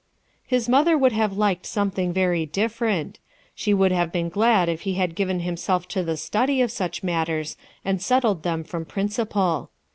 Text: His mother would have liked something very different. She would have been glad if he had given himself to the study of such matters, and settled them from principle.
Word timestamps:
His 0.47 0.67
mother 0.67 0.97
would 0.97 1.11
have 1.11 1.37
liked 1.37 1.67
something 1.67 2.11
very 2.11 2.43
different. 2.47 3.19
She 3.53 3.71
would 3.71 3.91
have 3.91 4.11
been 4.11 4.29
glad 4.29 4.67
if 4.67 4.81
he 4.81 4.95
had 4.95 5.13
given 5.13 5.41
himself 5.41 5.87
to 5.89 6.01
the 6.01 6.17
study 6.17 6.59
of 6.59 6.71
such 6.71 7.03
matters, 7.03 7.55
and 7.85 8.01
settled 8.01 8.41
them 8.41 8.63
from 8.63 8.83
principle. 8.83 9.69